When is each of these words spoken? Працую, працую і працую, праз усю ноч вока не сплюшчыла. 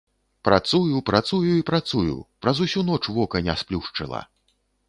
Працую, 0.47 1.01
працую 1.09 1.41
і 1.57 1.67
працую, 1.69 2.17
праз 2.47 2.57
усю 2.67 2.85
ноч 2.91 3.01
вока 3.19 3.45
не 3.49 3.55
сплюшчыла. 3.65 4.27